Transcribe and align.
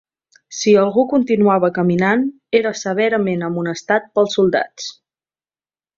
Si 0.59 0.71
algú 0.83 1.03
continuava 1.11 1.69
caminant 1.75 2.25
era 2.61 2.73
severament 2.81 3.47
amonestat 3.49 4.11
pels 4.17 4.37
soldats. 4.41 4.93